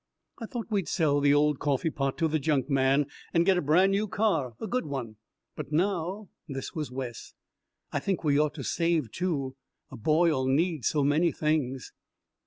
"I 0.39 0.47
thought 0.47 0.71
we'd 0.71 0.87
sell 0.87 1.19
the 1.21 1.31
old 1.35 1.59
coffeepot 1.59 2.17
to 2.17 2.27
the 2.27 2.39
junkman 2.39 3.05
and 3.35 3.45
get 3.45 3.55
a 3.59 3.61
brand 3.61 3.91
new 3.91 4.07
car, 4.07 4.55
a 4.59 4.65
good 4.65 4.87
one, 4.87 5.17
but 5.55 5.71
now" 5.71 6.27
This 6.55 6.73
was 6.73 6.89
Wes. 6.89 7.35
"I 7.91 7.99
think 7.99 8.23
we 8.23 8.39
ought 8.39 8.55
to 8.55 8.63
save, 8.63 9.11
too. 9.11 9.57
A 9.91 9.97
boy'll 9.97 10.47
need 10.47 10.85
so 10.85 11.03
many 11.03 11.31
things." 11.31 11.93